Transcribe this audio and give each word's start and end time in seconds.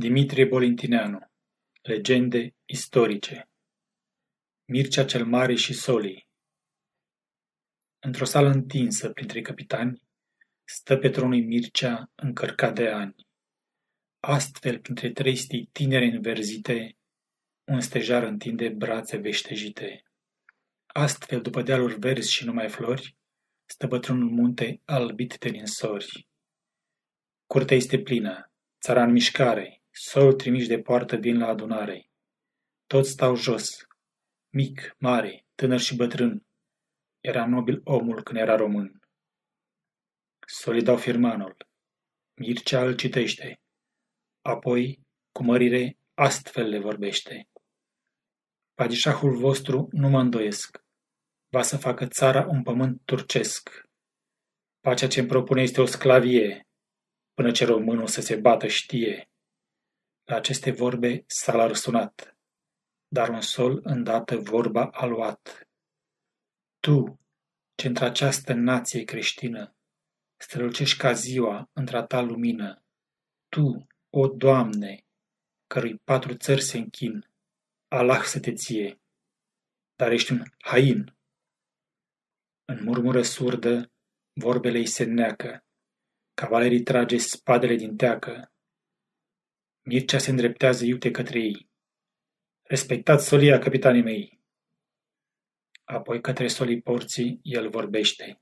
Dimitrie 0.00 0.44
Bolintineanu 0.44 1.18
Legende 1.82 2.54
istorice 2.64 3.48
Mircea 4.64 5.04
cel 5.04 5.26
Mare 5.26 5.54
și 5.54 5.74
Solii 5.74 6.28
Într-o 7.98 8.24
sală 8.24 8.48
întinsă 8.48 9.10
printre 9.10 9.40
capitani, 9.40 10.02
stă 10.64 10.96
pe 10.96 11.08
tronul 11.08 11.44
Mircea 11.44 12.12
încărcat 12.14 12.74
de 12.74 12.88
ani. 12.88 13.14
Astfel, 14.20 14.80
printre 14.80 15.10
trestii 15.12 15.68
tinere 15.72 16.04
înverzite, 16.04 16.96
un 17.64 17.80
stejar 17.80 18.22
întinde 18.22 18.68
brațe 18.68 19.16
veștejite. 19.16 20.02
Astfel, 20.86 21.40
după 21.40 21.62
dealuri 21.62 21.98
verzi 21.98 22.32
și 22.32 22.44
numai 22.44 22.68
flori, 22.68 23.16
stă 23.64 23.86
bătrânul 23.86 24.30
munte 24.30 24.80
albit 24.84 25.38
de 25.38 25.48
ninsori. 25.48 26.28
Curtea 27.46 27.76
este 27.76 28.02
plină, 28.02 28.52
țara 28.80 29.02
în 29.02 29.12
mișcare, 29.12 29.77
Sorul 30.00 30.32
trimiși 30.32 30.68
de 30.68 30.80
poartă 30.80 31.16
vin 31.16 31.38
la 31.38 31.46
adunare. 31.46 32.10
Toți 32.86 33.10
stau 33.10 33.34
jos, 33.34 33.86
mic, 34.48 34.96
mare, 34.98 35.46
tânăr 35.54 35.80
și 35.80 35.96
bătrân. 35.96 36.46
Era 37.20 37.46
nobil 37.46 37.80
omul 37.84 38.22
când 38.22 38.38
era 38.38 38.56
român. 38.56 39.00
Solii 40.46 40.82
dau 40.82 40.96
firmanul. 40.96 41.56
Mircea 42.34 42.82
îl 42.82 42.94
citește. 42.94 43.60
Apoi, 44.40 45.06
cu 45.32 45.42
mărire, 45.42 45.98
astfel 46.14 46.68
le 46.68 46.78
vorbește. 46.78 47.48
Padișahul 48.74 49.36
vostru 49.36 49.88
nu 49.90 50.08
mă 50.08 50.20
îndoiesc. 50.20 50.84
Va 51.48 51.62
să 51.62 51.76
facă 51.76 52.06
țara 52.06 52.46
un 52.46 52.62
pământ 52.62 53.02
turcesc. 53.04 53.70
Pacea 54.80 55.06
ce-mi 55.06 55.28
propune 55.28 55.62
este 55.62 55.80
o 55.80 55.86
sclavie, 55.86 56.68
până 57.34 57.50
ce 57.50 57.64
românul 57.64 58.06
să 58.06 58.20
se 58.20 58.36
bată 58.36 58.66
știe. 58.66 59.27
La 60.28 60.36
aceste 60.36 60.70
vorbe 60.70 61.24
s-a 61.26 61.66
răsunat, 61.66 62.36
dar 63.08 63.28
un 63.28 63.40
sol 63.40 63.80
îndată 63.82 64.36
vorba 64.36 64.90
a 64.90 65.04
luat. 65.06 65.68
Tu, 66.80 67.20
ce 67.74 67.86
într-această 67.86 68.52
nație 68.52 69.04
creștină 69.04 69.76
strălucești 70.40 70.98
ca 70.98 71.12
ziua 71.12 71.70
într-a 71.72 72.02
ta 72.02 72.20
lumină, 72.20 72.84
Tu, 73.48 73.86
o 74.10 74.26
Doamne, 74.26 75.06
cărui 75.66 75.98
patru 75.98 76.34
țări 76.34 76.62
se 76.62 76.78
închin, 76.78 77.30
Allah 77.88 78.22
să 78.22 78.40
te 78.40 78.52
ție, 78.52 79.00
dar 79.96 80.12
ești 80.12 80.32
un 80.32 80.42
hain. 80.58 81.16
În 82.64 82.82
murmură 82.84 83.22
surdă, 83.22 83.92
vorbele-i 84.32 84.86
se 84.86 85.04
neacă, 85.04 85.64
cavalerii 86.34 86.82
trage 86.82 87.16
spadele 87.18 87.74
din 87.74 87.96
teacă, 87.96 88.52
Mircea 89.90 90.18
se 90.18 90.30
îndreptează 90.30 90.84
iute 90.84 91.10
către 91.10 91.40
ei. 91.40 91.68
Respectați 92.62 93.26
solia, 93.26 93.58
capitanii 93.58 94.02
mei! 94.02 94.40
Apoi 95.84 96.20
către 96.20 96.48
solii 96.48 96.80
porții 96.80 97.40
el 97.42 97.68
vorbește. 97.68 98.40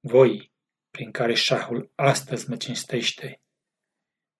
Voi, 0.00 0.52
prin 0.90 1.10
care 1.10 1.34
șahul 1.34 1.92
astăzi 1.94 2.48
mă 2.48 2.56
cinstește, 2.56 3.42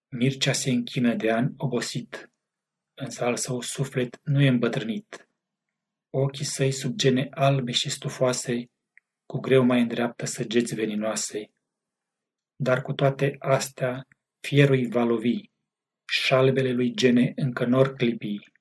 Mircea 0.07 0.53
se 0.53 0.69
închină 0.69 1.15
de 1.15 1.31
ani 1.31 1.53
obosit, 1.57 2.31
însă 2.93 3.23
al 3.23 3.35
său 3.35 3.61
suflet 3.61 4.19
nu 4.23 4.41
e 4.41 4.47
îmbătrânit. 4.47 5.29
Ochii 6.09 6.45
săi 6.45 6.71
sub 6.71 6.95
gene 6.95 7.27
albe 7.31 7.71
și 7.71 7.89
stufoase, 7.89 8.69
cu 9.25 9.39
greu 9.39 9.63
mai 9.63 9.81
îndreaptă 9.81 10.25
săgeți 10.25 10.75
veninoase. 10.75 11.51
Dar 12.55 12.81
cu 12.81 12.93
toate 12.93 13.35
astea, 13.39 14.07
fierul 14.39 14.87
va 14.87 15.03
lovi, 15.03 15.50
șalbele 16.11 16.71
lui 16.71 16.93
Gene 16.93 17.33
încă 17.35 17.65
nor 17.65 17.93
clipi. 17.93 18.51